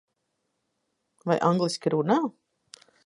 [1.31, 2.19] Vai angliski runā?